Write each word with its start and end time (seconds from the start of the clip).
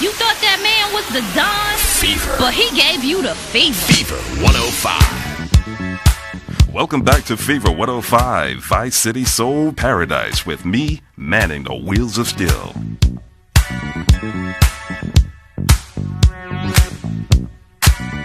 You 0.00 0.10
thought 0.12 0.38
that 0.40 0.60
man 0.62 0.94
was 0.94 1.06
the 1.12 1.20
Don? 1.36 1.76
Fever. 1.76 2.36
But 2.38 2.54
he 2.54 2.70
gave 2.74 3.04
you 3.04 3.20
the 3.20 3.34
fever. 3.34 3.76
Fever 3.92 4.16
105. 4.42 6.72
Welcome 6.72 7.02
back 7.02 7.24
to 7.24 7.36
Fever 7.36 7.70
105, 7.70 8.64
Vice 8.64 8.96
City 8.96 9.26
Soul 9.26 9.74
Paradise, 9.74 10.46
with 10.46 10.64
me, 10.64 11.02
manning 11.18 11.64
the 11.64 11.74
wheels 11.74 12.16
of 12.16 12.28
steel. 12.28 12.74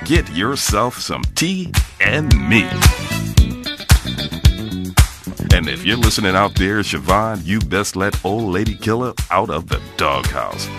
Get 0.05 0.31
yourself 0.31 0.97
some 0.99 1.23
tea 1.35 1.73
and 1.99 2.33
me. 2.47 2.63
And 5.53 5.67
if 5.67 5.83
you're 5.83 5.97
listening 5.97 6.37
out 6.37 6.55
there, 6.55 6.79
Siobhan, 6.79 7.45
you 7.45 7.59
best 7.59 7.97
let 7.97 8.23
old 8.23 8.53
lady 8.53 8.75
killer 8.75 9.13
out 9.29 9.49
of 9.49 9.67
the 9.67 9.81
doghouse. 9.97 10.69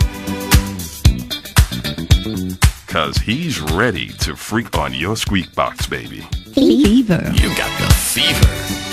Cause 2.87 3.17
he's 3.17 3.59
ready 3.59 4.09
to 4.19 4.35
freak 4.35 4.77
on 4.77 4.93
your 4.93 5.15
squeak 5.15 5.53
box, 5.55 5.87
baby. 5.87 6.21
Fever. 6.53 7.31
You 7.35 7.55
got 7.55 7.79
the 7.79 7.93
fever. 7.93 8.86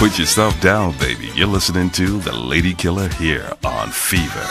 Put 0.00 0.18
yourself 0.18 0.58
down, 0.62 0.96
baby. 0.96 1.30
You're 1.34 1.46
listening 1.46 1.90
to 1.90 2.20
The 2.20 2.32
Lady 2.32 2.72
Killer 2.72 3.10
here 3.10 3.52
on 3.62 3.90
Fever, 3.90 4.46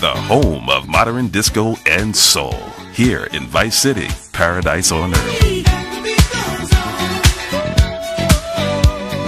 the 0.00 0.12
home 0.12 0.68
of 0.68 0.88
modern 0.88 1.28
disco 1.28 1.76
and 1.86 2.16
soul. 2.16 2.58
Here 2.92 3.26
in 3.26 3.44
Vice 3.44 3.76
City, 3.76 4.08
paradise 4.32 4.90
on 4.90 5.14
earth. 5.14 5.66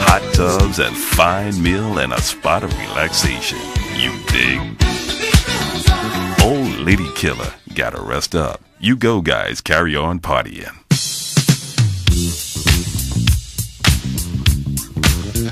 Hot 0.08 0.34
tubs 0.34 0.80
and 0.80 0.96
fine 0.96 1.62
meal 1.62 2.00
and 2.00 2.12
a 2.12 2.20
spot 2.20 2.64
of 2.64 2.76
relaxation. 2.80 3.58
You 3.94 4.10
dig? 4.26 4.58
Old 6.42 6.84
Lady 6.84 7.08
Killer, 7.14 7.54
gotta 7.76 8.02
rest 8.02 8.34
up. 8.34 8.60
You 8.80 8.96
go, 8.96 9.20
guys. 9.20 9.60
Carry 9.60 9.94
on 9.94 10.18
partying. 10.18 10.79
Yeah, 15.40 15.46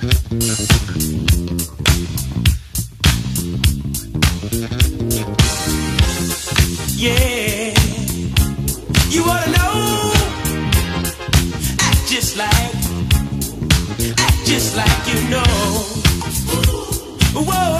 you 9.09 9.25
wanna 9.25 9.47
know? 9.51 10.13
Act 11.81 12.07
just 12.07 12.37
like, 12.37 12.75
act 14.19 14.45
just 14.45 14.77
like 14.77 15.07
you 15.09 15.21
know. 15.31 15.45
Whoa, 17.33 17.78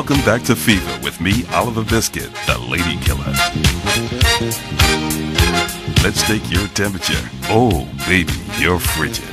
Welcome 0.00 0.24
back 0.24 0.42
to 0.44 0.56
Fever 0.56 0.98
with 1.02 1.20
me, 1.20 1.44
Oliver 1.52 1.84
Biscuit, 1.84 2.30
the 2.46 2.56
Lady 2.58 2.96
Killer. 3.04 3.34
Let's 6.02 6.26
take 6.26 6.50
your 6.50 6.66
temperature. 6.68 7.20
Oh, 7.50 7.86
baby, 8.08 8.32
you're 8.56 8.78
frigid. 8.78 9.28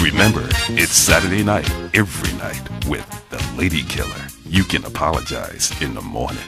Remember, 0.00 0.48
it's 0.70 0.92
Saturday 0.92 1.44
night, 1.44 1.70
every 1.92 2.32
night, 2.38 2.86
with 2.88 3.06
the 3.28 3.52
Lady 3.54 3.82
Killer. 3.82 4.08
You 4.46 4.64
can 4.64 4.82
apologize 4.86 5.78
in 5.82 5.92
the 5.92 6.00
morning. 6.00 6.40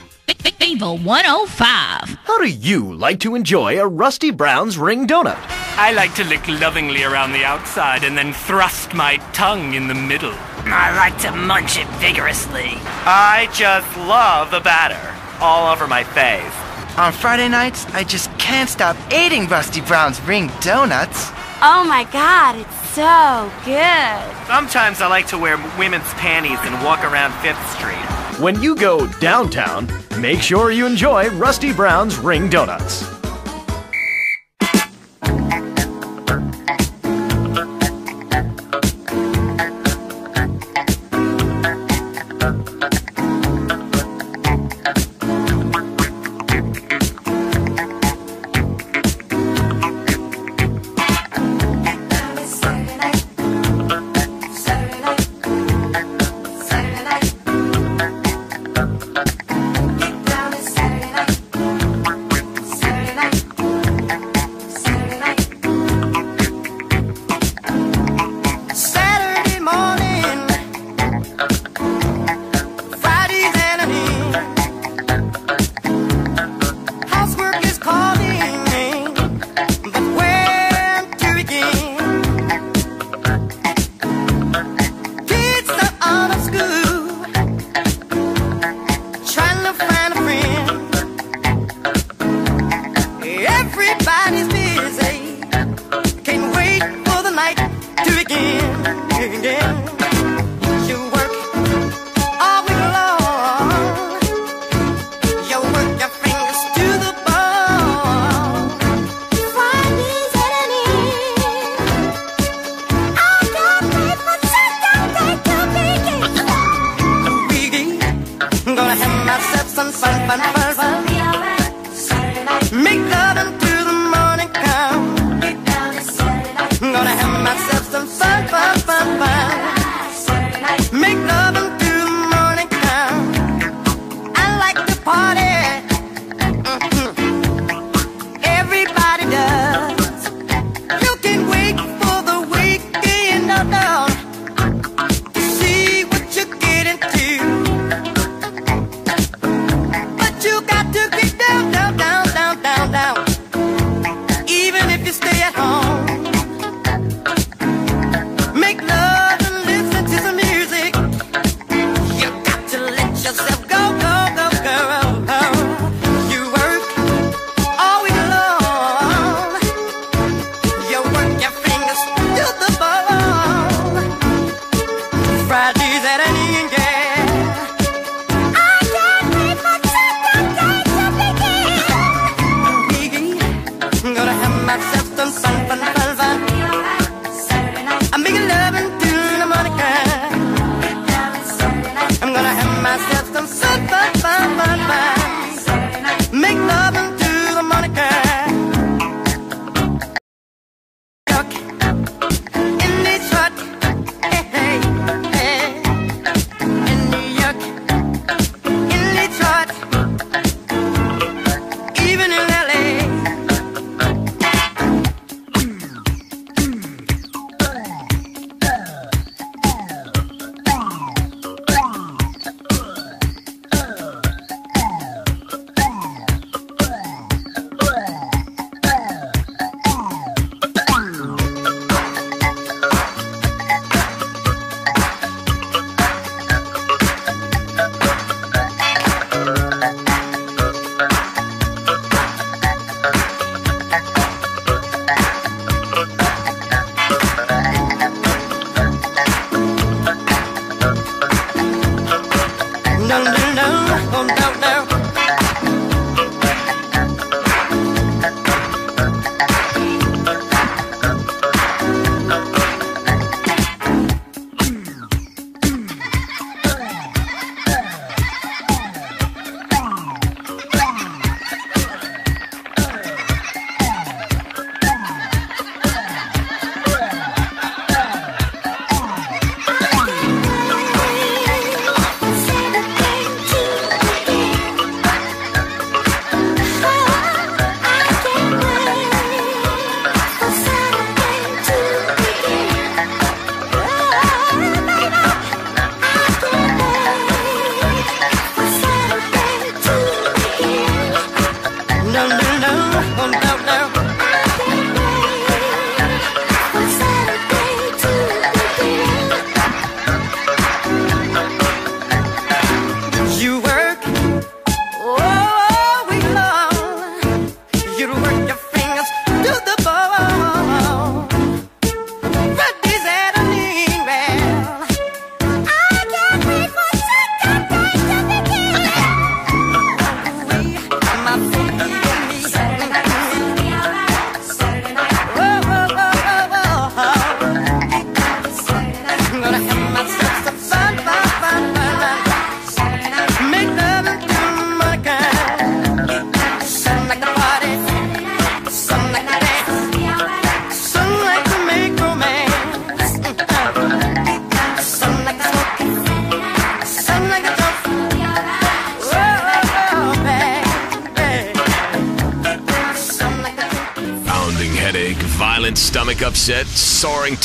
Fever 0.59 0.95
105. 0.95 2.17
How 2.25 2.37
do 2.39 2.49
you 2.49 2.95
like 2.95 3.19
to 3.19 3.35
enjoy 3.35 3.79
a 3.79 3.87
Rusty 3.87 4.31
Brown's 4.31 4.75
ring 4.79 5.05
donut? 5.05 5.37
I 5.77 5.91
like 5.91 6.15
to 6.15 6.23
lick 6.23 6.47
lovingly 6.47 7.03
around 7.03 7.33
the 7.33 7.45
outside 7.45 8.03
and 8.03 8.17
then 8.17 8.33
thrust 8.33 8.95
my 8.95 9.17
tongue 9.33 9.75
in 9.75 9.87
the 9.87 9.93
middle. 9.93 10.33
I 10.73 10.95
like 10.95 11.17
to 11.21 11.31
munch 11.31 11.77
it 11.77 11.87
vigorously. 11.99 12.73
I 13.05 13.49
just 13.53 13.87
love 13.97 14.51
the 14.51 14.59
batter 14.59 14.99
all 15.41 15.71
over 15.71 15.87
my 15.87 16.03
face. 16.03 16.97
On 16.97 17.13
Friday 17.13 17.47
nights, 17.47 17.85
I 17.93 18.03
just 18.03 18.31
can't 18.39 18.69
stop 18.69 18.97
eating 19.13 19.47
Rusty 19.47 19.81
Brown's 19.81 20.19
ring 20.21 20.49
donuts. 20.61 21.29
Oh 21.61 21.85
my 21.87 22.03
god, 22.11 22.55
it's 22.55 22.89
so 22.89 23.51
good. 23.65 24.47
Sometimes 24.47 25.01
I 25.01 25.07
like 25.07 25.27
to 25.27 25.37
wear 25.37 25.57
women's 25.77 26.11
panties 26.15 26.59
and 26.61 26.83
walk 26.83 27.03
around 27.03 27.33
Fifth 27.41 27.63
Street. 27.71 28.41
When 28.41 28.61
you 28.61 28.75
go 28.75 29.07
downtown, 29.19 29.87
make 30.19 30.41
sure 30.41 30.71
you 30.71 30.85
enjoy 30.85 31.29
Rusty 31.29 31.73
Brown's 31.73 32.17
ring 32.17 32.49
donuts. 32.49 33.16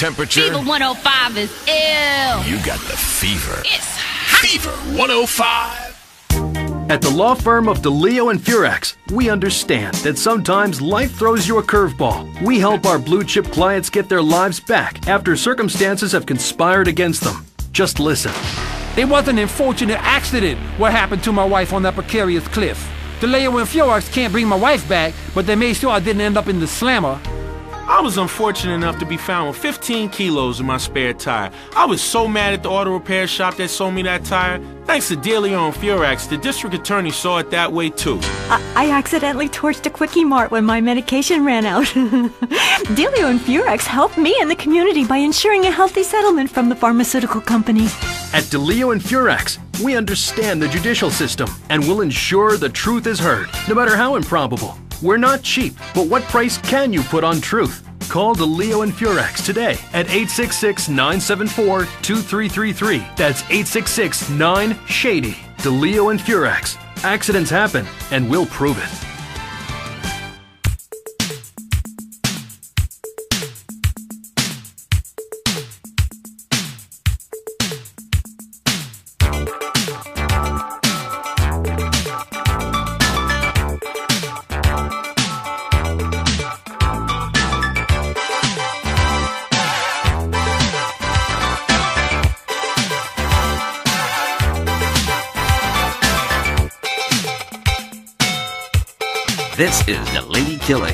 Temperature. 0.02 0.40
Fever 0.40 0.56
105 0.56 1.36
is 1.38 1.52
ill. 1.68 2.42
You 2.44 2.56
got 2.66 2.80
the 2.90 2.96
fever. 2.96 3.62
It's 3.64 4.00
Fever 4.40 4.72
105. 4.98 6.90
At 6.90 7.00
the 7.00 7.10
law 7.10 7.34
firm 7.34 7.68
of 7.68 7.82
DeLeo 7.82 8.32
and 8.32 8.40
Furex, 8.40 8.96
we 9.12 9.30
understand 9.30 9.94
that 9.98 10.18
sometimes 10.18 10.82
life 10.82 11.12
throws 11.12 11.46
you 11.46 11.58
a 11.58 11.62
curveball. 11.62 12.42
We 12.42 12.58
help 12.58 12.84
our 12.84 12.98
blue 12.98 13.22
chip 13.22 13.46
clients 13.52 13.90
get 13.90 14.08
their 14.08 14.20
lives 14.20 14.58
back 14.58 15.06
after 15.06 15.36
circumstances 15.36 16.10
have 16.10 16.26
conspired 16.26 16.88
against 16.88 17.22
them. 17.22 17.46
Just 17.70 18.00
listen. 18.00 18.32
It 18.96 19.08
was 19.08 19.28
an 19.28 19.38
unfortunate 19.38 20.00
accident 20.00 20.58
what 20.78 20.90
happened 20.90 21.22
to 21.22 21.32
my 21.32 21.44
wife 21.44 21.72
on 21.72 21.84
that 21.84 21.94
precarious 21.94 22.48
cliff. 22.48 22.90
The 23.20 23.28
Leo 23.28 23.56
and 23.56 23.68
Fiorax 23.68 24.12
can't 24.12 24.32
bring 24.32 24.48
my 24.48 24.56
wife 24.56 24.88
back, 24.88 25.14
but 25.32 25.46
they 25.46 25.54
made 25.54 25.76
sure 25.76 25.90
I 25.90 26.00
didn't 26.00 26.22
end 26.22 26.36
up 26.36 26.48
in 26.48 26.58
the 26.58 26.66
slammer. 26.66 27.20
I 28.02 28.04
was 28.04 28.18
unfortunate 28.18 28.74
enough 28.74 28.98
to 28.98 29.06
be 29.06 29.16
found 29.16 29.50
with 29.50 29.58
15 29.58 30.08
kilos 30.08 30.58
in 30.58 30.66
my 30.66 30.76
spare 30.76 31.12
tire. 31.12 31.52
I 31.76 31.84
was 31.86 32.02
so 32.02 32.26
mad 32.26 32.52
at 32.52 32.64
the 32.64 32.68
auto 32.68 32.94
repair 32.94 33.28
shop 33.28 33.54
that 33.58 33.68
sold 33.68 33.94
me 33.94 34.02
that 34.02 34.24
tire. 34.24 34.60
Thanks 34.86 35.06
to 35.06 35.14
Dealio 35.14 35.68
and 35.68 35.72
Furex, 35.72 36.28
the 36.28 36.36
district 36.36 36.74
attorney 36.74 37.12
saw 37.12 37.38
it 37.38 37.48
that 37.52 37.72
way 37.72 37.90
too. 37.90 38.18
I, 38.50 38.72
I 38.74 38.90
accidentally 38.90 39.48
torched 39.48 39.86
a 39.86 39.90
Quickie 39.90 40.24
Mart 40.24 40.50
when 40.50 40.64
my 40.64 40.80
medication 40.80 41.44
ran 41.44 41.64
out. 41.64 41.84
Dealio 42.96 43.30
and 43.30 43.38
Furex 43.38 43.84
helped 43.84 44.18
me 44.18 44.36
and 44.40 44.50
the 44.50 44.56
community 44.56 45.04
by 45.04 45.18
ensuring 45.18 45.66
a 45.66 45.70
healthy 45.70 46.02
settlement 46.02 46.50
from 46.50 46.68
the 46.68 46.74
pharmaceutical 46.74 47.40
company. 47.40 47.84
At 48.34 48.50
DeLeo 48.50 48.90
and 48.90 49.00
Furex, 49.00 49.60
we 49.80 49.94
understand 49.94 50.60
the 50.60 50.66
judicial 50.66 51.08
system 51.08 51.48
and 51.68 51.86
will 51.86 52.00
ensure 52.00 52.56
the 52.56 52.68
truth 52.68 53.06
is 53.06 53.20
heard, 53.20 53.48
no 53.68 53.76
matter 53.76 53.96
how 53.96 54.16
improbable. 54.16 54.76
We're 55.02 55.18
not 55.18 55.42
cheap, 55.42 55.74
but 55.94 56.08
what 56.08 56.22
price 56.24 56.58
can 56.58 56.92
you 56.92 57.02
put 57.02 57.22
on 57.22 57.40
truth? 57.40 57.84
call 58.12 58.34
the 58.34 58.46
Leo 58.46 58.82
and 58.82 58.92
Furex 58.92 59.44
today 59.44 59.72
at 59.94 60.06
866 60.06 60.90
974 60.90 61.86
2333. 62.02 62.98
That's 63.16 63.42
866 63.44 64.28
9 64.28 64.78
Shady. 64.86 65.36
DeLeo 65.58 66.10
and 66.10 66.20
Furex. 66.20 66.76
Accidents 67.04 67.50
happen, 67.50 67.86
and 68.10 68.28
we'll 68.28 68.46
prove 68.46 68.76
it. 68.78 69.11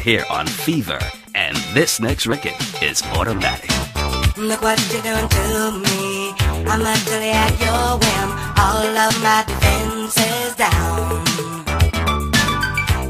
here 0.08 0.24
on 0.30 0.46
Fever, 0.46 0.98
and 1.34 1.54
this 1.74 2.00
next 2.00 2.26
record 2.26 2.56
is 2.80 3.02
automatic. 3.12 3.68
Look 4.38 4.62
what 4.62 4.80
you're 4.90 5.02
doing 5.02 5.28
to 5.28 5.70
me. 5.84 6.32
I'm 6.64 6.80
a 6.80 6.96
at 7.44 7.54
your 7.60 7.88
whim. 8.00 8.28
All 8.56 8.88
of 9.06 9.14
my 9.22 9.44
defenses 9.46 10.56
down. 10.56 11.26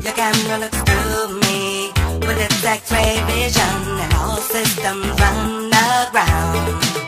Your 0.02 0.12
camera 0.12 0.58
looks 0.58 0.80
through 0.88 1.38
me 1.46 1.92
with 2.26 2.38
its 2.46 2.64
X-ray 2.64 3.22
vision, 3.30 3.78
and 4.02 4.12
all 4.14 4.38
systems 4.38 5.06
run 5.20 5.70
aground. 5.70 7.07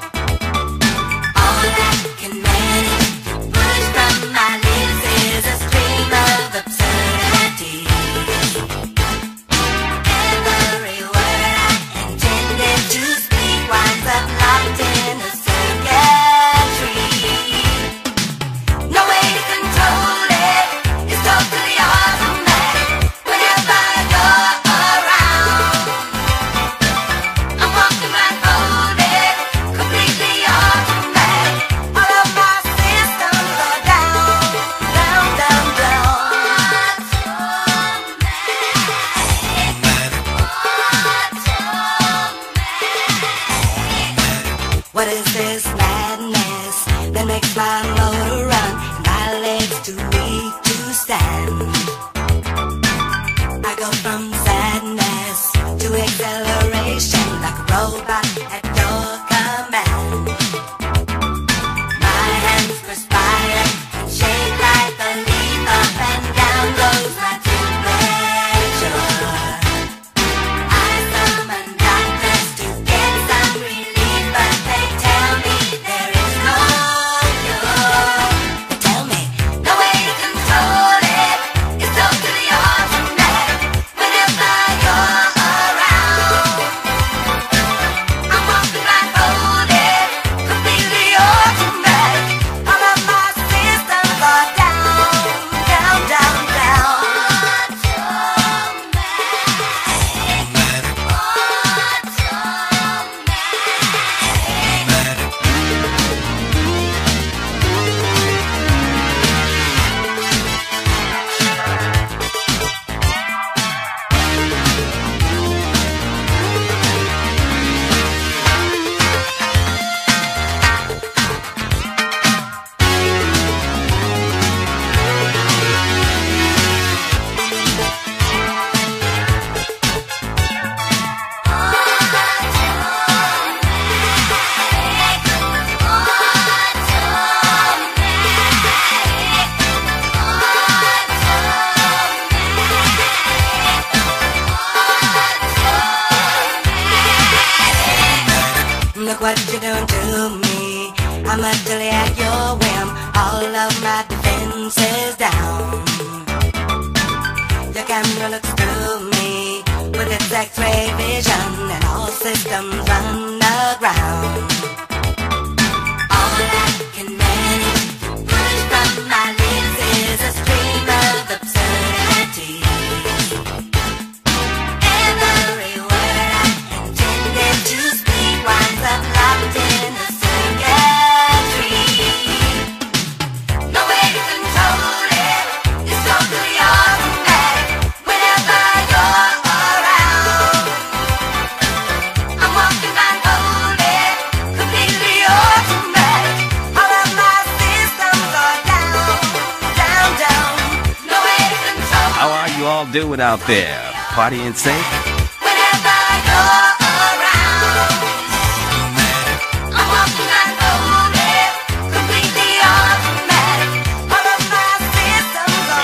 out 203.41 203.47
there, 203.47 203.91
party 204.15 204.41
and 204.41 204.57
sing. 204.57 204.75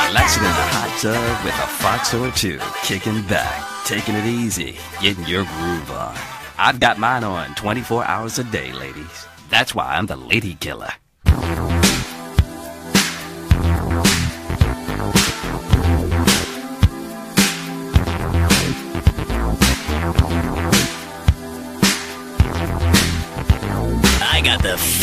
Relaxing 0.06 0.42
in 0.42 0.48
the 0.48 0.66
hot 0.72 0.98
tub 1.00 1.44
with 1.44 1.54
a 1.54 1.66
fox 1.66 2.14
or 2.14 2.30
two, 2.32 2.58
kicking 2.82 3.22
back, 3.26 3.64
taking 3.84 4.14
it 4.14 4.26
easy, 4.26 4.76
getting 5.00 5.24
your 5.24 5.44
groove 5.44 5.90
on. 5.90 6.16
I've 6.58 6.80
got 6.80 6.98
mine 6.98 7.22
on 7.22 7.54
24 7.54 8.04
hours 8.04 8.38
a 8.38 8.44
day, 8.44 8.72
ladies. 8.72 9.26
That's 9.50 9.74
why 9.74 9.96
I'm 9.96 10.06
the 10.06 10.16
lady 10.16 10.54
killer. 10.54 10.90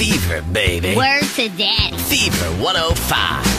Fever, 0.03 0.41
baby. 0.51 0.97
Word 0.97 1.23
to 1.35 1.47
daddy? 1.47 1.95
Fever 1.95 2.61
105. 2.61 3.52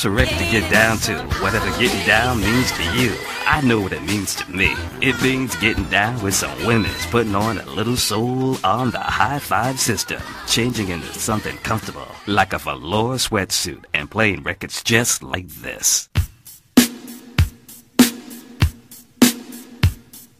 That's 0.00 0.06
a 0.06 0.10
record 0.12 0.38
to 0.38 0.50
get 0.50 0.70
down 0.72 0.96
to. 1.00 1.12
Whatever 1.42 1.68
getting 1.78 2.06
down 2.06 2.40
means 2.40 2.72
to 2.72 2.82
you, 2.98 3.14
I 3.46 3.60
know 3.60 3.82
what 3.82 3.92
it 3.92 4.02
means 4.02 4.34
to 4.36 4.50
me. 4.50 4.74
It 5.02 5.20
means 5.20 5.54
getting 5.56 5.84
down 5.90 6.22
with 6.22 6.34
some 6.34 6.64
women's, 6.64 7.04
putting 7.08 7.34
on 7.34 7.58
a 7.58 7.66
little 7.66 7.98
soul 7.98 8.56
on 8.64 8.92
the 8.92 8.98
hi-fi 8.98 9.74
system, 9.74 10.22
changing 10.46 10.88
into 10.88 11.12
something 11.12 11.54
comfortable, 11.58 12.08
like 12.26 12.54
a 12.54 12.58
velour 12.58 13.16
sweatsuit, 13.16 13.84
and 13.92 14.10
playing 14.10 14.42
records 14.42 14.82
just 14.82 15.22
like 15.22 15.48
this. 15.48 16.08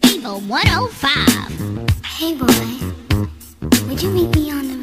Able 0.06 0.40
105. 0.40 2.04
Hey, 2.06 2.34
boy. 2.34 3.28
Would 3.88 4.02
you 4.02 4.08
meet 4.08 4.34
me 4.34 4.50
on 4.52 4.68
the 4.68 4.79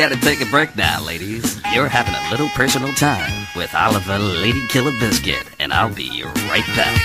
gotta 0.00 0.16
take 0.22 0.40
a 0.40 0.46
break 0.46 0.74
now, 0.76 1.04
ladies. 1.04 1.60
You're 1.74 1.86
having 1.86 2.14
a 2.14 2.30
little 2.30 2.48
personal 2.50 2.90
time 2.94 3.46
with 3.54 3.74
Oliver 3.74 4.18
Lady 4.18 4.66
Killer 4.68 4.92
Biscuit, 4.98 5.44
and 5.58 5.74
I'll 5.74 5.94
be 5.94 6.22
right 6.48 6.64
back. 6.74 7.02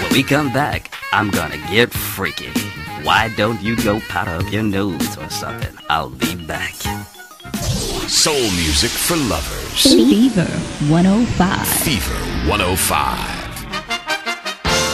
When 0.00 0.12
we 0.12 0.22
come 0.22 0.52
back, 0.52 0.92
I'm 1.10 1.30
gonna 1.30 1.58
get 1.68 1.90
freaky. 1.90 2.52
Why 3.02 3.28
don't 3.36 3.60
you 3.60 3.74
go 3.74 3.98
powder 4.08 4.36
up 4.36 4.52
your 4.52 4.62
nose 4.62 5.18
or 5.18 5.28
something? 5.30 5.76
I'll 5.90 6.10
be 6.10 6.36
back. 6.36 6.74
Soul 8.06 8.40
music 8.62 8.92
for 8.92 9.16
lovers. 9.16 9.82
Fever 9.82 10.46
105. 10.88 11.66
Fever 11.66 12.14
105. 12.48 13.35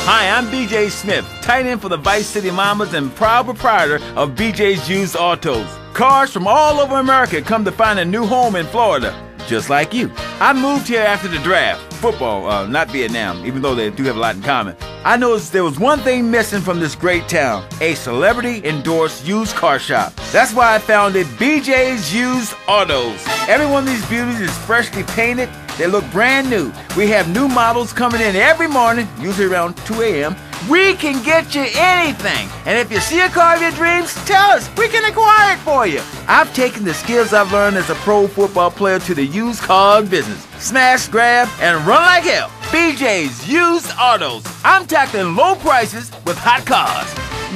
Hi, 0.05 0.37
I'm 0.37 0.47
BJ 0.47 0.91
Smith, 0.91 1.25
tight 1.43 1.65
end 1.65 1.81
for 1.81 1.89
the 1.89 1.97
Vice 1.97 2.27
City 2.27 2.51
Mambas 2.51 2.93
and 2.93 3.15
proud 3.15 3.45
proprietor 3.45 4.01
of 4.17 4.31
BJ's 4.31 4.91
Used 4.91 5.15
Autos. 5.15 5.65
Cars 5.95 6.33
from 6.33 6.49
all 6.49 6.81
over 6.81 6.97
America 6.97 7.41
come 7.41 7.65
to 7.65 7.71
find 7.71 8.01
a 8.01 8.05
new 8.05 8.27
home 8.27 8.57
in 8.57 8.67
Florida, 8.67 9.15
just 9.47 9.71
like 9.71 9.95
you. 9.95 10.11
I 10.41 10.55
moved 10.55 10.89
here 10.89 11.03
after 11.03 11.29
the 11.29 11.39
draft. 11.39 11.93
Football, 11.95 12.51
uh, 12.51 12.67
not 12.67 12.91
Vietnam, 12.91 13.47
even 13.47 13.63
though 13.63 13.77
they 13.77 13.91
do 13.91 14.03
have 14.03 14.17
a 14.17 14.19
lot 14.19 14.35
in 14.35 14.43
common. 14.43 14.75
I 15.05 15.17
noticed 15.17 15.53
there 15.53 15.63
was 15.63 15.79
one 15.79 16.01
thing 16.01 16.29
missing 16.29 16.63
from 16.63 16.81
this 16.81 16.97
great 16.97 17.29
town 17.29 17.65
a 17.81 17.95
celebrity 17.95 18.61
endorsed 18.69 19.25
used 19.25 19.55
car 19.55 19.79
shop. 19.79 20.13
That's 20.33 20.53
why 20.53 20.75
I 20.75 20.79
founded 20.81 21.27
BJ's 21.39 22.13
Used 22.13 22.55
Autos. 22.67 23.25
Every 23.49 23.67
one 23.67 23.85
of 23.85 23.89
these 23.89 24.09
beauties 24.09 24.41
is 24.41 24.57
freshly 24.59 25.05
painted. 25.05 25.49
They 25.83 25.89
look 25.89 26.09
brand 26.13 26.49
new. 26.49 26.73
We 26.97 27.09
have 27.09 27.29
new 27.35 27.49
models 27.49 27.93
coming 27.93 28.21
in 28.21 28.37
every 28.37 28.69
morning, 28.69 29.09
usually 29.19 29.49
around 29.49 29.77
2 29.79 30.01
a.m. 30.03 30.37
We 30.71 30.95
can 30.95 31.25
get 31.25 31.57
you 31.57 31.67
anything. 31.75 32.49
And 32.67 32.79
if 32.79 32.93
you 32.93 33.01
see 33.01 33.21
a 33.21 33.29
car 33.29 33.57
of 33.57 33.63
your 33.63 33.73
dreams, 33.73 34.15
tell 34.25 34.53
us. 34.53 34.71
We 34.77 34.87
can 34.87 35.05
acquire 35.05 35.55
it 35.55 35.59
for 35.59 35.85
you. 35.89 36.01
I've 36.29 36.55
taken 36.55 36.85
the 36.85 36.95
skills 36.95 37.33
I've 37.33 37.51
learned 37.51 37.79
as 37.79 37.91
a 37.91 37.97
pro 37.97 38.29
football 38.29 38.71
player 38.71 39.01
to 39.01 39.13
the 39.13 39.25
used 39.25 39.63
car 39.63 40.05
business. 40.05 40.45
Smash, 40.61 41.09
grab, 41.09 41.49
and 41.61 41.85
run 41.85 42.01
like 42.01 42.23
hell. 42.23 42.49
BJ's 42.71 43.49
Used 43.51 43.91
Autos. 43.99 44.45
I'm 44.63 44.87
tackling 44.87 45.35
low 45.35 45.57
prices 45.57 46.13
with 46.25 46.39
hot 46.39 46.65
cars. 46.65 47.09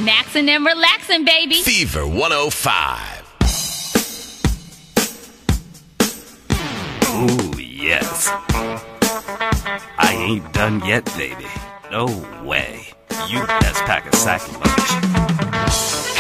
Maxing 0.04 0.48
and 0.48 0.66
relaxing, 0.66 1.24
baby. 1.24 1.62
Fever 1.62 2.08
105. 2.08 3.12
Ooh, 7.08 7.45
yes. 7.86 8.28
I 9.98 10.12
ain't 10.12 10.52
done 10.52 10.84
yet, 10.84 11.04
baby. 11.16 11.46
No 11.90 12.06
way. 12.42 12.88
You 13.28 13.46
best 13.46 13.84
pack 13.84 14.12
a 14.12 14.16
sack 14.16 14.42
of 14.48 14.56
lunch. 14.56 16.15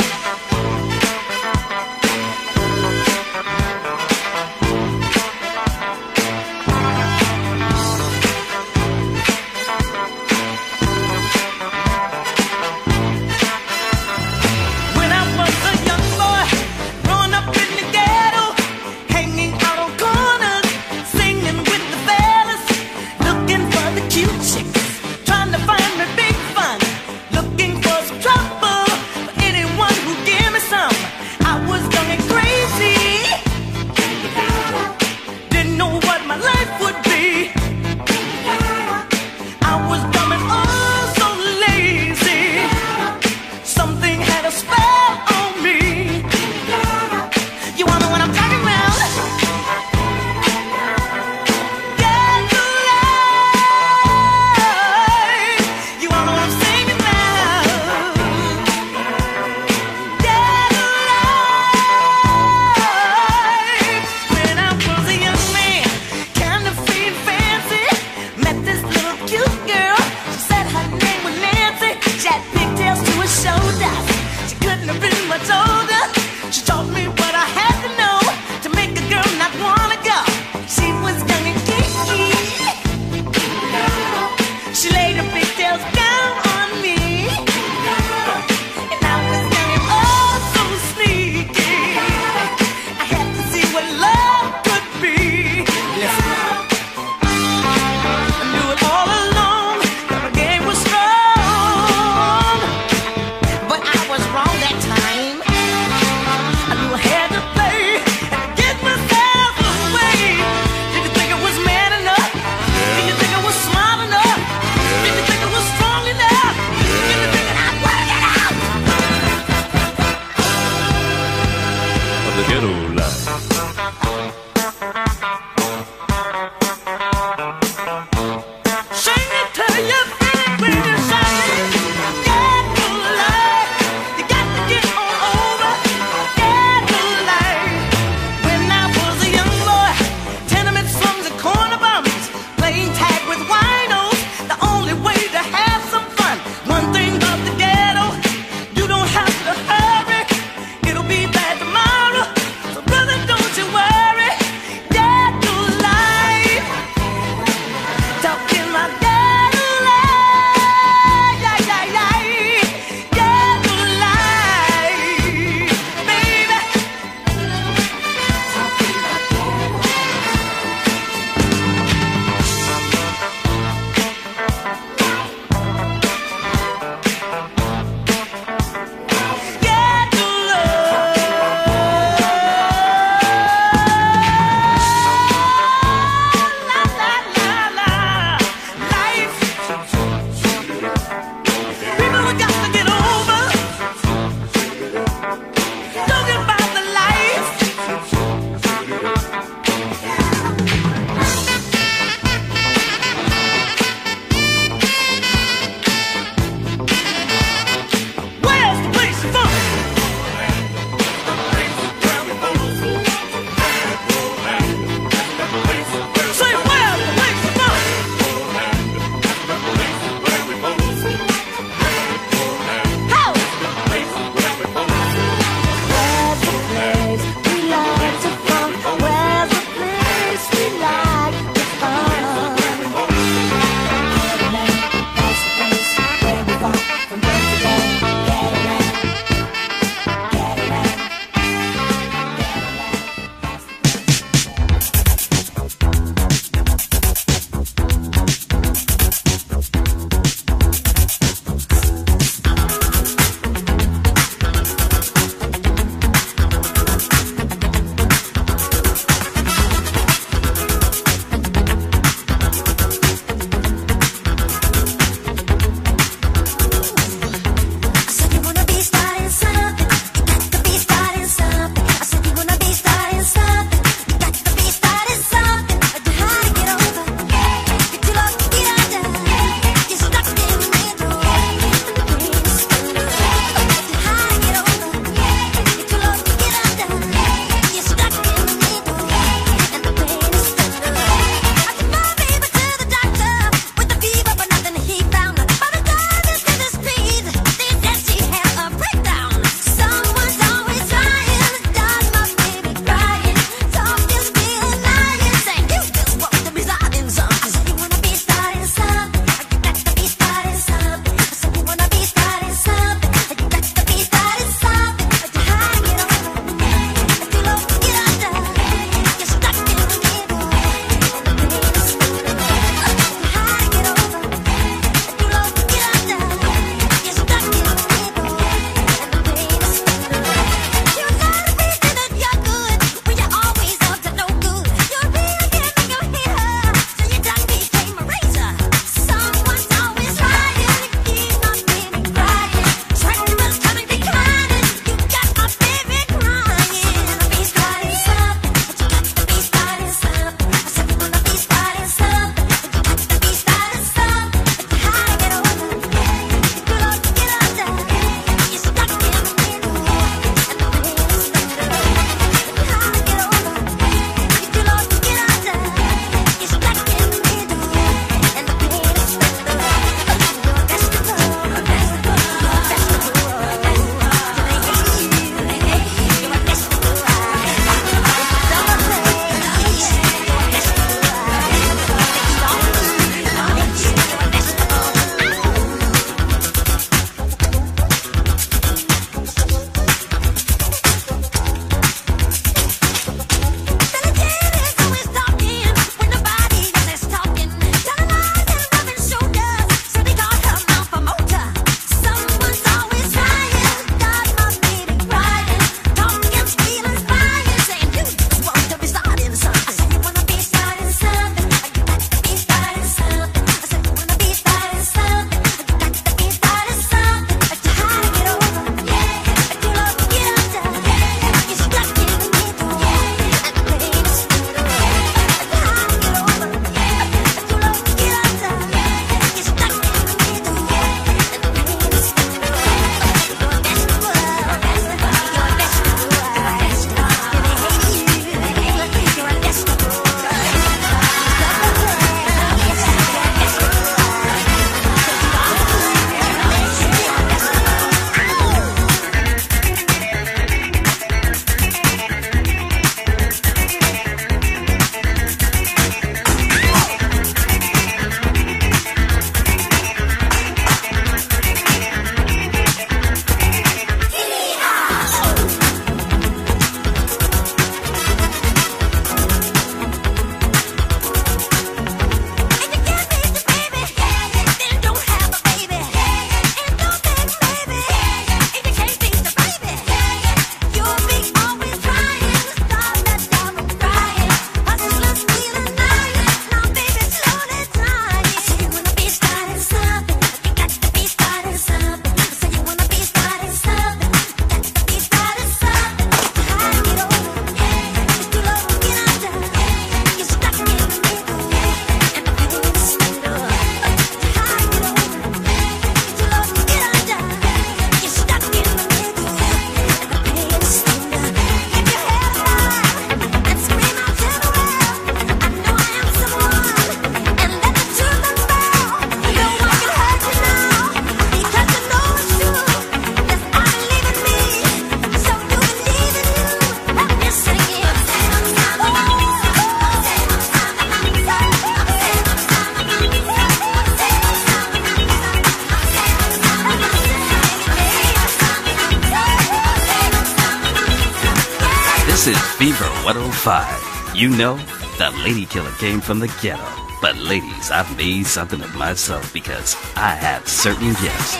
Fever 542.58 542.88
105. 543.04 544.16
You 544.16 544.30
know, 544.30 544.56
the 544.96 545.10
lady 545.22 545.44
killer 545.44 545.70
came 545.72 546.00
from 546.00 546.20
the 546.20 546.28
ghetto. 546.40 546.64
But 547.02 547.14
ladies, 547.18 547.70
I've 547.70 547.94
made 547.98 548.24
something 548.24 548.62
of 548.62 548.74
myself 548.74 549.30
because 549.34 549.76
I 549.94 550.14
have 550.14 550.48
certain 550.48 550.94
gifts. 550.94 551.36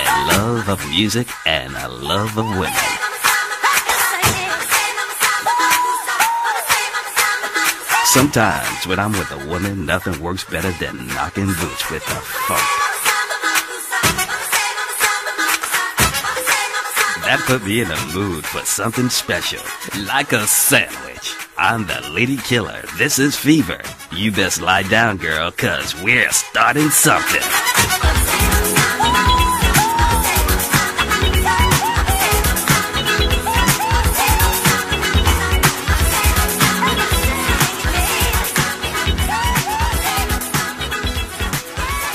A 0.00 0.26
love 0.26 0.68
of 0.68 0.90
music 0.90 1.28
and 1.46 1.76
a 1.76 1.88
love 1.88 2.36
of 2.36 2.46
women. 2.58 2.72
Sometimes 8.06 8.88
when 8.88 8.98
I'm 8.98 9.12
with 9.12 9.30
a 9.30 9.46
woman, 9.46 9.86
nothing 9.86 10.20
works 10.20 10.42
better 10.42 10.72
than 10.72 11.06
knocking 11.14 11.46
boots 11.46 11.88
with 11.92 12.04
the 12.06 12.16
funk. 12.48 12.87
That 17.28 17.40
put 17.40 17.62
me 17.62 17.82
in 17.82 17.90
a 17.90 18.06
mood 18.14 18.46
for 18.46 18.64
something 18.64 19.10
special, 19.10 19.60
like 20.06 20.32
a 20.32 20.46
sandwich. 20.46 21.36
I'm 21.58 21.86
the 21.86 22.00
lady 22.10 22.38
killer. 22.38 22.80
This 22.96 23.18
is 23.18 23.36
Fever. 23.36 23.82
You 24.16 24.32
best 24.32 24.62
lie 24.62 24.84
down, 24.84 25.18
girl, 25.18 25.50
cause 25.50 25.94
we're 26.00 26.30
starting 26.30 26.88
something. 26.88 27.42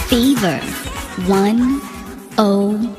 Fever 0.10 0.58
105. 1.28 2.93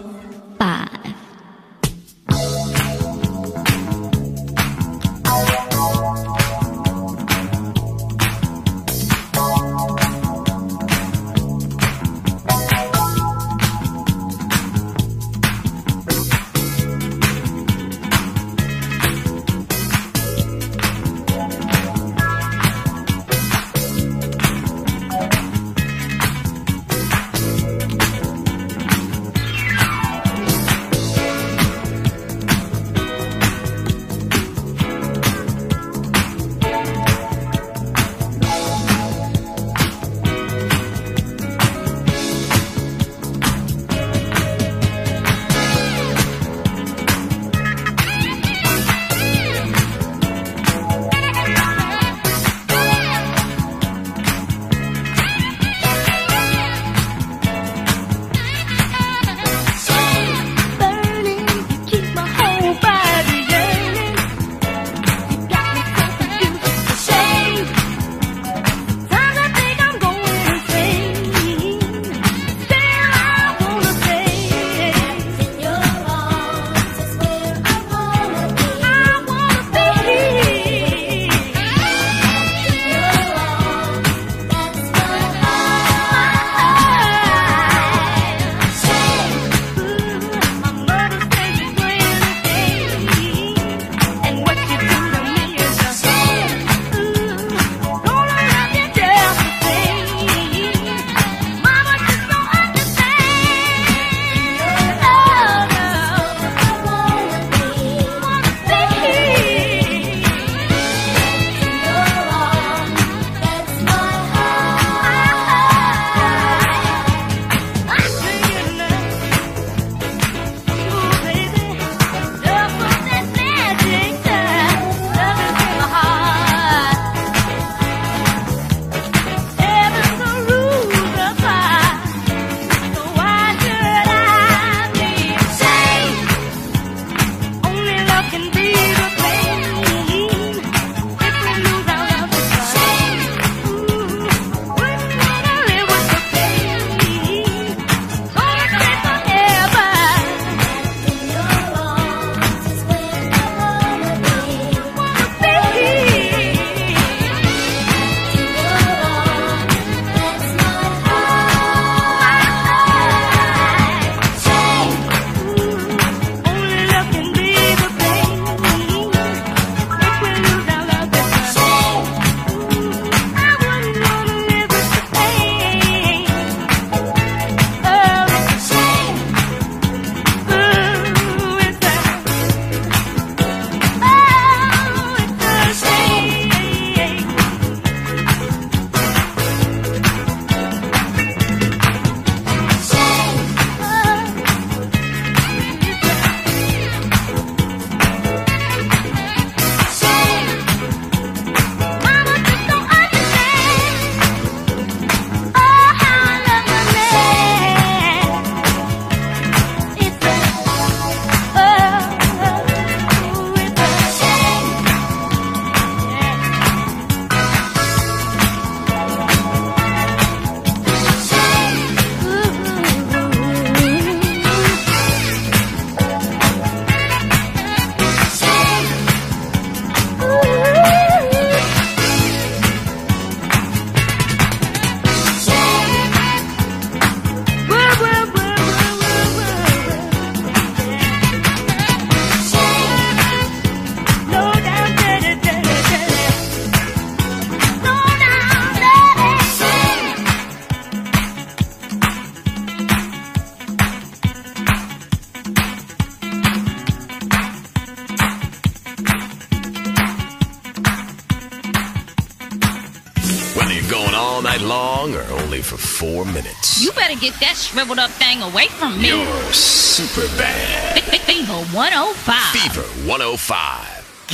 For 266.15 266.25
four 266.25 266.33
minutes. 266.33 266.83
You 266.83 266.93
better 266.93 267.19
get 267.19 267.35
that 267.41 267.57
shriveled 267.57 267.99
up 267.99 268.11
thing 268.11 268.43
away 268.43 268.69
from 268.69 269.01
me. 269.01 269.09
You're 269.09 269.53
super 269.53 270.27
bad. 270.39 271.01
Fe- 271.03 271.19
fe- 271.19 271.35
Fever 271.35 271.53
105. 271.75 272.37
Fever 272.53 273.09
105. 273.09 274.29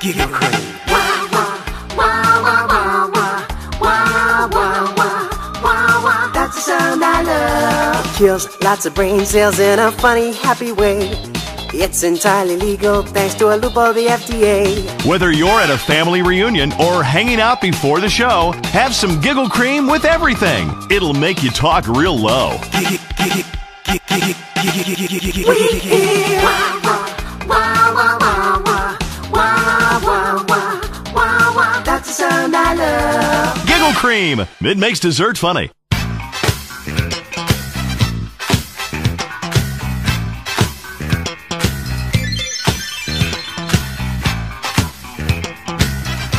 Giggle 0.00 0.28
cream. 0.28 0.62
That's 6.34 6.54
the 6.54 6.60
sound 6.60 7.02
I 7.04 7.22
love. 7.22 8.16
Kills 8.16 8.48
lots 8.62 8.86
of 8.86 8.94
brain 8.94 9.24
cells 9.24 9.58
in 9.58 9.78
a 9.78 9.90
funny, 9.90 10.32
happy 10.34 10.72
way. 10.72 11.35
It's 11.78 12.02
entirely 12.04 12.56
legal 12.56 13.02
thanks 13.02 13.34
to 13.34 13.54
a 13.54 13.56
loop 13.56 13.76
of 13.76 13.94
the 13.94 14.06
FDA. 14.06 15.04
Whether 15.04 15.30
you're 15.30 15.60
at 15.60 15.68
a 15.68 15.76
family 15.76 16.22
reunion 16.22 16.72
or 16.80 17.02
hanging 17.02 17.38
out 17.38 17.60
before 17.60 18.00
the 18.00 18.08
show, 18.08 18.52
have 18.72 18.94
some 18.94 19.20
giggle 19.20 19.50
cream 19.50 19.86
with 19.86 20.06
everything. 20.06 20.70
It'll 20.90 21.12
make 21.12 21.42
you 21.42 21.50
talk 21.50 21.86
real 21.86 22.16
low. 22.16 22.56
That's 31.84 32.08
the 32.08 32.14
sound 32.14 32.56
I 32.56 32.74
love. 32.74 33.66
Giggle 33.66 33.92
cream. 33.92 34.40
It 34.62 34.78
makes 34.78 34.98
dessert 34.98 35.36
funny. 35.36 35.70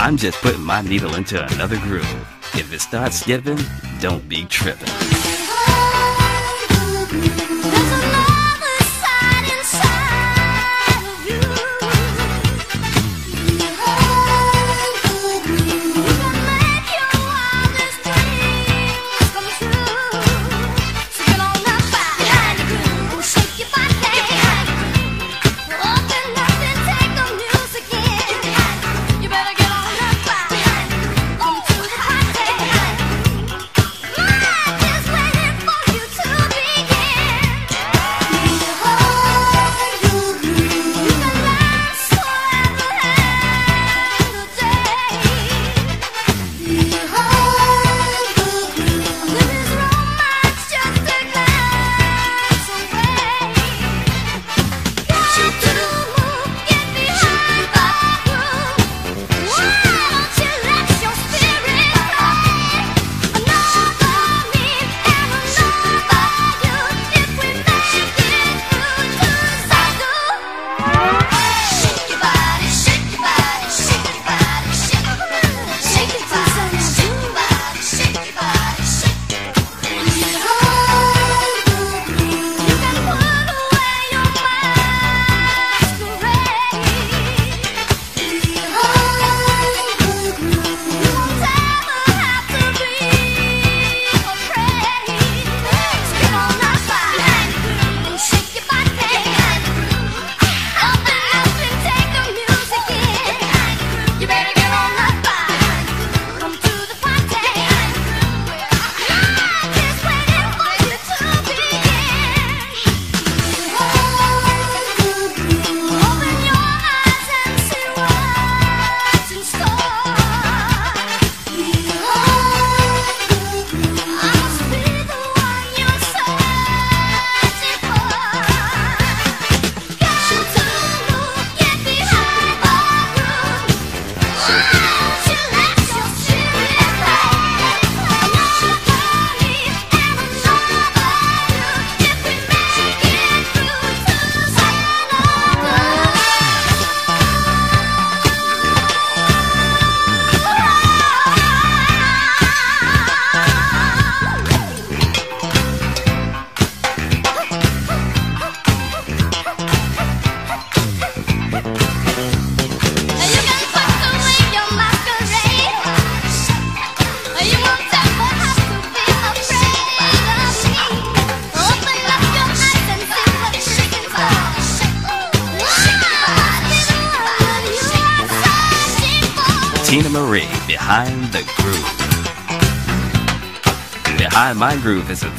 I'm 0.07 0.15
just 0.15 0.39
putting 0.39 0.63
my 0.63 0.79
needle 0.79 1.15
into 1.15 1.45
another 1.53 1.77
groove. 1.79 2.05
If 2.53 2.71
it 2.71 2.79
starts 2.79 3.19
skipping, 3.19 3.59
don't 3.99 4.29
be 4.29 4.45
tripping. 4.45 5.16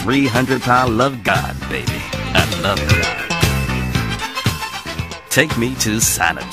300 0.08 0.62
pound 0.62 0.96
love 0.96 1.22
God, 1.22 1.54
baby. 1.68 1.84
I 1.92 2.60
love 2.62 2.78
God. 2.88 3.28
Take 5.28 5.58
me 5.58 5.74
to 5.80 6.00
Xanadu. 6.00 6.46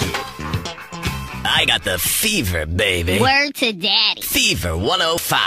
I 1.46 1.64
got 1.66 1.86
the 1.86 1.98
fever, 1.98 2.66
baby. 2.66 3.18
Word 3.22 3.56
to 3.56 3.72
daddy. 3.72 4.20
Fever 4.22 4.76
105. 4.76 5.40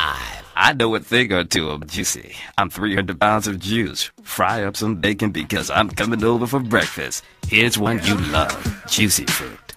I 0.56 0.72
know 0.72 0.94
a 0.94 1.00
thing 1.00 1.34
or 1.34 1.44
two 1.44 1.68
of 1.68 1.86
juicy. 1.86 2.34
I'm 2.56 2.70
300 2.70 3.20
pounds 3.20 3.46
of 3.46 3.58
juice. 3.58 4.10
Fry 4.22 4.64
up 4.64 4.78
some 4.78 4.96
bacon 4.96 5.30
because 5.30 5.68
I'm 5.68 5.90
coming 5.90 6.24
over 6.24 6.46
for 6.46 6.60
breakfast. 6.60 7.22
Here's 7.46 7.76
one 7.76 8.02
you 8.04 8.16
love 8.32 8.86
juicy 8.88 9.26
fruit. 9.26 9.67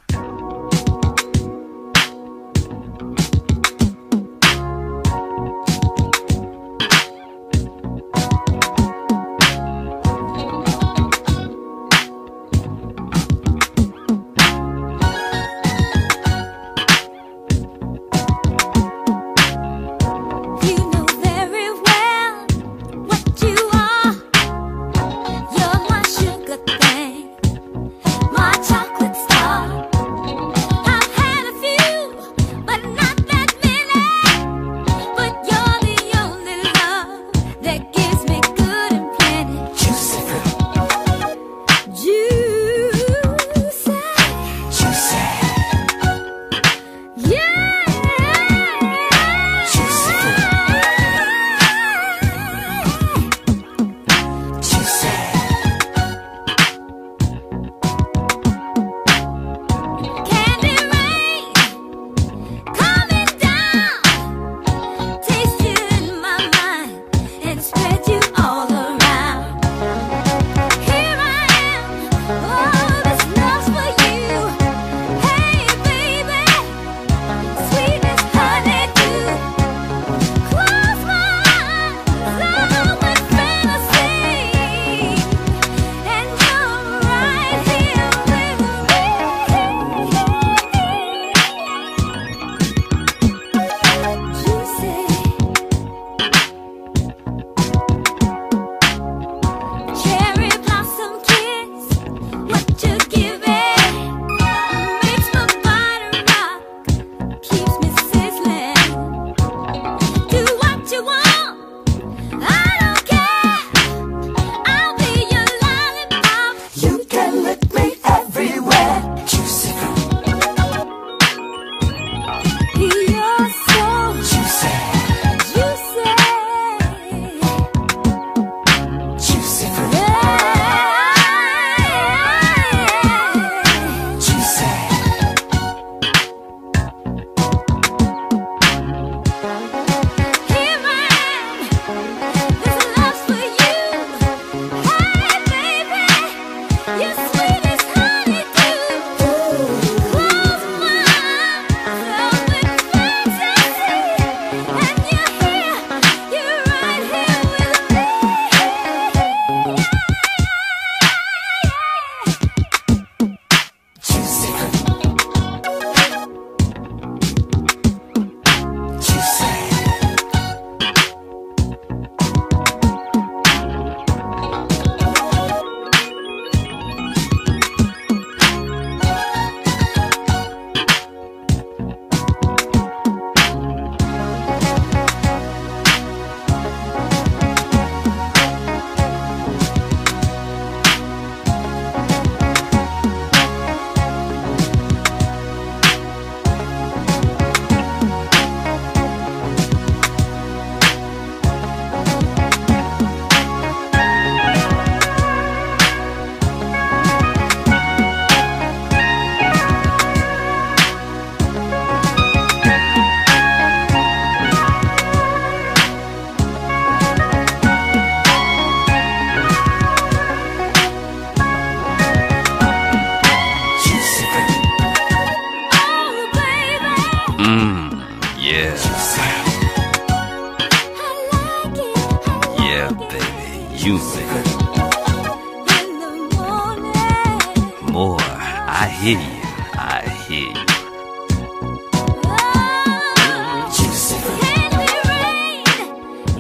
More, 238.02 238.18
I 238.20 238.88
hear 239.00 239.20
you, 239.20 239.42
I 239.78 240.02
hear 240.26 240.50
you. 240.50 240.66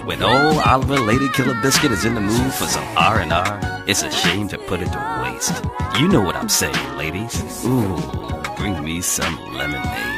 When 0.07 0.23
old 0.23 0.57
Oliver 0.65 0.97
Lady 0.97 1.29
Killer 1.35 1.53
Biscuit 1.61 1.91
is 1.91 2.03
in 2.03 2.15
the 2.15 2.21
mood 2.21 2.51
for 2.51 2.65
some 2.65 2.83
R&R, 2.97 3.83
it's 3.85 4.01
a 4.01 4.09
shame 4.09 4.47
to 4.47 4.57
put 4.57 4.81
it 4.81 4.91
to 4.91 5.21
waste. 5.23 5.63
You 5.99 6.07
know 6.07 6.21
what 6.21 6.35
I'm 6.35 6.49
saying, 6.49 6.97
ladies. 6.97 7.63
Ooh, 7.63 7.95
bring 8.57 8.83
me 8.83 8.99
some 9.01 9.37
lemonade. 9.53 10.10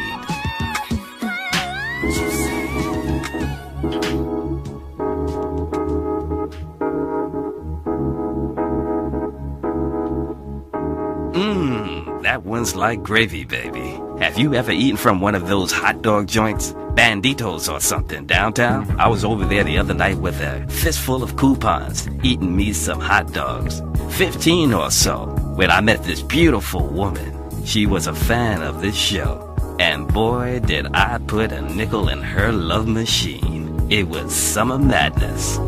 One's 12.64 12.78
like 12.78 13.04
gravy, 13.04 13.44
baby. 13.44 14.00
Have 14.20 14.40
you 14.40 14.54
ever 14.54 14.72
eaten 14.72 14.96
from 14.96 15.20
one 15.20 15.36
of 15.36 15.50
those 15.50 15.70
hot 15.70 16.02
dog 16.02 16.28
joints? 16.28 16.72
Banditos 16.96 17.70
or 17.70 17.82
something 17.82 18.26
downtown? 18.26 18.98
I 18.98 19.10
was 19.10 19.26
over 19.26 19.44
there 19.44 19.66
the 19.66 19.78
other 19.78 19.94
night 19.94 20.18
with 20.18 20.40
a 20.40 20.66
fistful 20.70 21.24
of 21.24 21.36
coupons, 21.36 22.08
eating 22.24 22.56
me 22.56 22.72
some 22.72 23.02
hot 23.02 23.34
dogs. 23.34 23.82
15 24.12 24.74
or 24.74 24.92
so, 24.92 25.26
when 25.58 25.70
I 25.72 25.82
met 25.82 26.06
this 26.06 26.22
beautiful 26.22 26.88
woman. 26.88 27.36
She 27.66 27.86
was 27.86 28.08
a 28.08 28.16
fan 28.16 28.62
of 28.62 28.82
this 28.82 28.96
show. 28.96 29.54
And 29.78 30.08
boy, 30.08 30.62
did 30.62 30.88
I 30.96 31.18
put 31.18 31.52
a 31.52 31.62
nickel 31.62 32.08
in 32.08 32.22
her 32.22 32.54
love 32.54 32.88
machine. 32.88 33.92
It 33.92 34.08
was 34.08 34.34
summer 34.34 34.78
madness. 34.78 35.60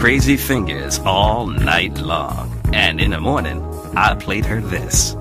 Crazy 0.00 0.38
fingers 0.38 1.00
all 1.00 1.48
night 1.48 1.98
long. 1.98 2.50
And 2.72 2.98
in 2.98 3.10
the 3.10 3.20
morning, 3.20 3.62
I 3.94 4.14
played 4.14 4.46
her 4.46 4.62
this. 4.62 5.14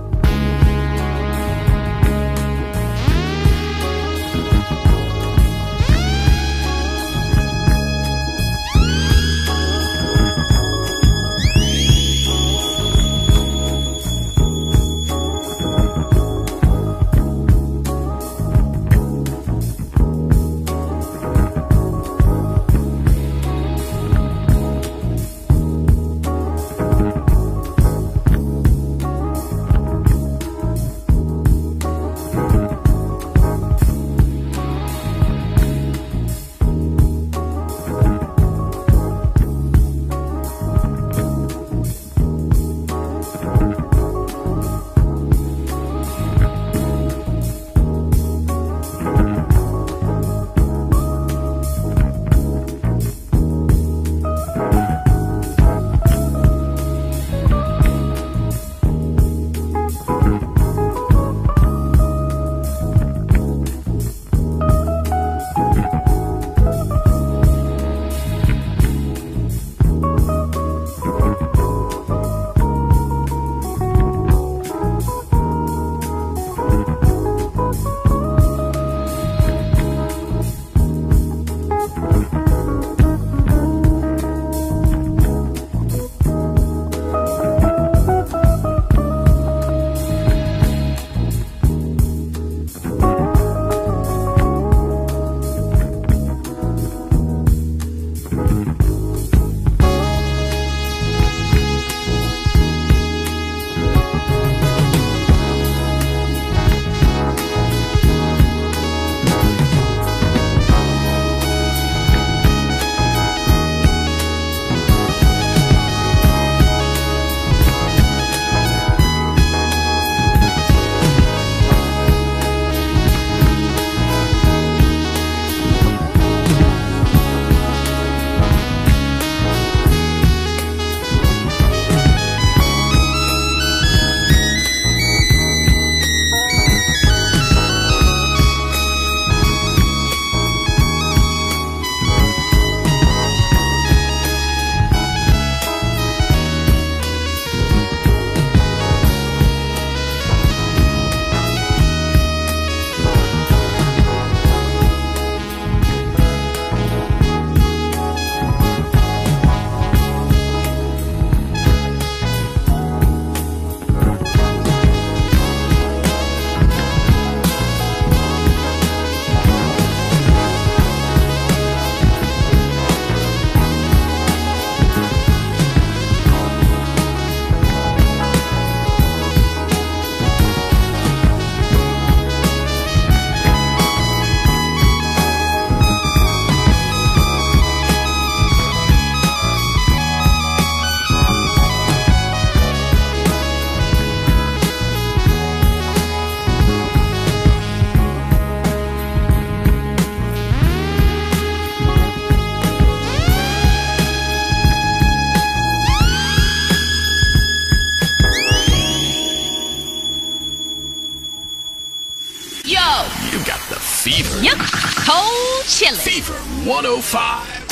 105. 216.66 217.64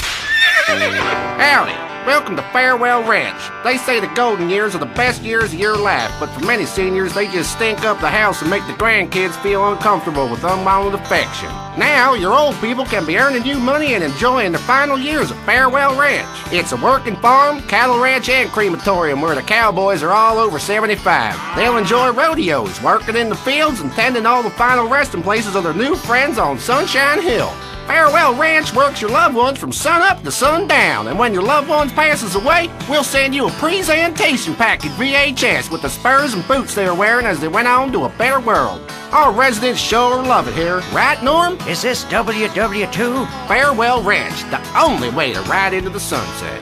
Howdy. 1.39 1.92
Welcome 2.06 2.36
to 2.36 2.42
Farewell 2.52 3.08
Ranch. 3.08 3.39
They 3.64 3.78
say 3.78 4.00
the 4.00 4.14
golden 4.16 4.50
years 4.50 4.76
are 4.76 4.80
the 4.80 4.86
best 4.88 5.22
years 5.22 5.54
of 5.54 5.60
your 5.60 5.78
life, 5.78 6.12
but 6.20 6.28
for 6.32 6.46
many 6.46 6.66
seniors, 6.66 7.14
they 7.14 7.28
just 7.28 7.54
stink 7.54 7.86
up 7.86 8.02
the 8.02 8.10
house 8.10 8.42
and 8.42 8.50
make 8.50 8.66
the 8.68 8.74
grandkids 8.74 9.42
feel 9.44 9.72
uncomfortable 9.72 10.28
with 10.28 10.44
unwanted 10.44 11.00
affection. 11.00 11.48
Now, 11.78 12.16
your 12.16 12.34
old 12.34 12.56
people 12.56 12.86
can 12.86 13.06
be 13.06 13.18
earning 13.18 13.46
you 13.46 13.60
money 13.60 13.94
and 13.94 14.04
enjoying 14.04 14.52
the 14.52 14.58
final 14.58 14.98
years 14.98 15.32
of 15.32 15.38
Farewell 15.46 15.98
Ranch. 15.98 16.28
It's 16.52 16.74
a 16.74 16.78
working 16.78 17.16
farm, 17.18 17.62
cattle 17.68 18.02
ranch, 18.02 18.28
and 18.28 18.50
crematorium 18.50 19.22
where 19.22 19.36
the 19.36 19.44
cowboys 19.44 20.04
are 20.04 20.12
all 20.12 20.38
over 20.38 20.60
75. 20.60 21.56
They'll 21.56 21.78
enjoy 21.78 22.12
rodeos, 22.12 22.82
working 22.82 23.16
in 23.16 23.30
the 23.30 23.36
fields, 23.36 23.80
and 23.80 23.92
tending 23.92 24.26
all 24.26 24.44
the 24.44 24.50
final 24.50 24.89
resting 24.89 25.24
places 25.24 25.56
of 25.56 25.64
their 25.64 25.74
new 25.74 25.96
friends 25.96 26.38
on 26.38 26.60
Sunshine 26.60 27.22
Hill. 27.22 27.54
Farewell 27.88 28.36
Ranch 28.36 28.74
works 28.74 29.02
your 29.02 29.10
loved 29.10 29.36
ones 29.36 29.60
from 29.60 29.72
sun 29.72 30.02
up 30.02 30.24
to 30.24 30.32
sundown, 30.32 31.08
and 31.08 31.18
when 31.18 31.34
your 31.34 31.44
loved 31.44 31.68
ones 31.68 31.92
passes 31.92 32.36
away, 32.36 32.70
we'll 32.90 33.04
send 33.04 33.36
you 33.36 33.48
a 33.48 33.52
presentation 33.52 34.56
package 34.56 34.92
VHS 34.92 35.72
with 35.72 35.82
the 35.82 35.90
spurs 35.90 36.34
and 36.34 36.48
boots 36.48 36.76
they 36.76 36.86
were 36.86 36.94
wearing 36.94 37.26
as 37.26 37.40
they 37.40 37.48
went 37.48 37.68
on 37.68 37.92
to 37.92 38.06
a 38.06 38.10
better 38.18 38.40
world. 38.40 38.82
Our 39.12 39.34
residents 39.34 39.82
sure 39.82 40.24
love 40.24 40.48
it 40.48 40.54
here, 40.54 40.80
right, 40.94 41.22
Norm? 41.22 41.58
Is 41.68 41.82
this 41.82 42.06
WW2? 42.06 43.48
Farewell 43.48 44.02
Ranch, 44.04 44.42
the 44.52 44.62
only 44.80 45.10
way 45.10 45.34
to 45.34 45.42
ride 45.42 45.74
into 45.74 45.90
the 45.90 46.00
sunset. 46.00 46.62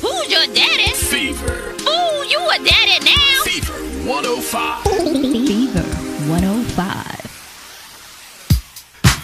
Who's 0.00 0.30
your 0.30 0.54
daddy? 0.54 0.92
Fever. 0.92 1.72
Ooh, 1.88 2.26
you 2.28 2.38
a 2.50 2.58
daddy 2.62 3.04
now? 3.04 3.42
Fever 3.44 3.72
105. 4.06 4.82
Fever 4.82 5.82
105. 6.30 7.25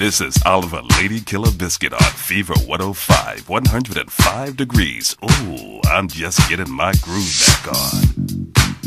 This 0.03 0.20
is 0.20 0.36
Oliver 0.44 0.82
Lady 0.98 1.20
Killer 1.20 1.53
Biscuit 1.53 1.92
on 1.92 2.00
Fever 2.00 2.55
105, 2.66 3.48
105 3.48 4.57
degrees. 4.57 5.16
Ooh, 5.24 5.80
I'm 5.84 6.09
just 6.09 6.40
getting 6.48 6.72
my 6.72 6.92
groove 7.03 7.32
back 7.46 7.68
on. 7.68 8.03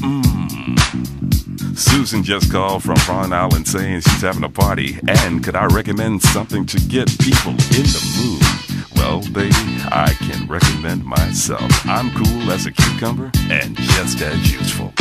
Mmm. 0.04 1.78
Susan 1.78 2.22
just 2.22 2.52
called 2.52 2.84
from 2.84 2.98
Prawn 2.98 3.32
Island 3.32 3.66
saying 3.66 4.02
she's 4.02 4.22
having 4.22 4.44
a 4.44 4.50
party, 4.50 5.00
and 5.08 5.42
could 5.42 5.56
I 5.56 5.68
recommend 5.68 6.22
something 6.22 6.66
to 6.66 6.82
get 6.82 7.08
people 7.20 7.52
in 7.52 7.88
the 7.96 8.04
mood? 8.18 8.98
Well, 8.98 9.22
baby, 9.32 9.56
I 9.86 10.14
can 10.20 10.48
recommend 10.48 11.06
myself. 11.06 11.72
I'm 11.86 12.12
cool 12.12 12.52
as 12.52 12.66
a 12.66 12.74
cucumber 12.74 13.32
and 13.50 13.78
just 13.78 14.20
as 14.20 14.52
useful. 14.52 14.94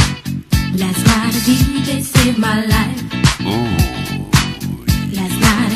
Last 0.77 1.05
night 1.07 1.35
a 1.35 1.41
DJ 1.41 2.05
saved 2.05 2.39
my 2.39 2.65
life. 2.67 3.41
Ooh. 3.43 3.94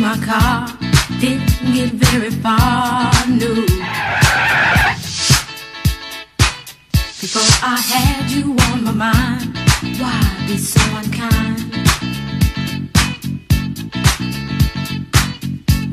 my 0.00 0.16
car, 0.24 0.66
didn't 1.20 1.74
get 1.74 1.92
very 1.92 2.30
far, 2.30 3.12
no. 3.28 3.54
Before 7.20 7.50
I 7.62 7.76
had 7.92 8.30
you 8.30 8.56
on 8.70 8.84
my 8.84 8.92
mind, 8.92 9.54
why 10.00 10.20
be 10.46 10.56
so 10.56 10.80
unkind? 10.96 11.60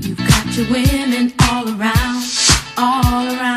You've 0.05 0.23
got 0.25 0.45
your 0.55 0.67
women 0.71 1.33
all 1.49 1.67
around, 1.67 2.23
all 2.77 3.27
around 3.35 3.56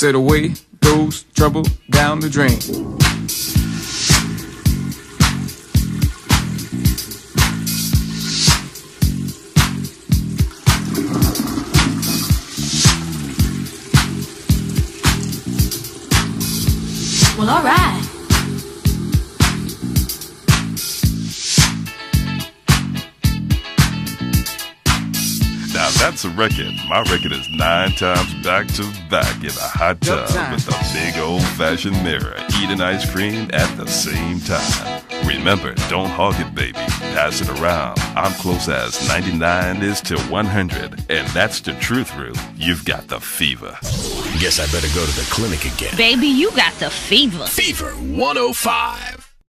Said 0.00 0.14
away 0.14 0.54
goes 0.80 1.24
trouble 1.34 1.62
down 1.90 2.20
the 2.20 2.30
drain. 2.30 2.58
Well, 17.36 17.50
alright. 17.50 18.19
That's 26.00 26.24
a 26.24 26.30
record. 26.30 26.72
My 26.88 27.02
record 27.02 27.32
is 27.32 27.46
nine 27.50 27.92
times 27.92 28.32
back 28.42 28.66
to 28.68 28.82
back 29.10 29.44
in 29.44 29.50
a 29.50 29.68
hot 29.68 30.00
tub 30.00 30.28
with 30.50 30.66
a 30.66 30.94
big 30.94 31.20
old 31.22 31.42
fashioned 31.42 32.02
mirror, 32.02 32.34
eating 32.58 32.80
ice 32.80 33.08
cream 33.10 33.50
at 33.52 33.76
the 33.76 33.86
same 33.86 34.40
time. 34.40 35.02
Remember, 35.26 35.74
don't 35.90 36.08
hog 36.08 36.34
it, 36.40 36.54
baby. 36.54 36.78
pass 37.12 37.42
it 37.42 37.50
around. 37.60 37.98
I'm 38.16 38.32
close 38.40 38.66
as 38.68 39.06
99 39.08 39.82
is 39.82 40.00
to 40.02 40.18
100, 40.18 41.04
and 41.10 41.28
that's 41.28 41.60
the 41.60 41.74
truth, 41.74 42.16
Ruth. 42.16 42.42
You've 42.56 42.84
got 42.86 43.08
the 43.08 43.20
fever. 43.20 43.76
Guess 44.40 44.58
I 44.58 44.64
better 44.72 44.92
go 44.94 45.04
to 45.04 45.12
the 45.12 45.28
clinic 45.30 45.66
again. 45.66 45.94
Baby, 45.98 46.28
you 46.28 46.50
got 46.52 46.72
the 46.74 46.88
fever. 46.88 47.44
Fever 47.44 47.90
105. 47.90 49.19